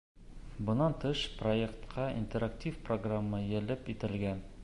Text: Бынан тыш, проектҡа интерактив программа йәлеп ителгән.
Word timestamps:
Бынан 0.69 0.95
тыш, 1.03 1.19
проектҡа 1.41 2.07
интерактив 2.21 2.81
программа 2.89 3.45
йәлеп 3.53 3.95
ителгән. 3.97 4.45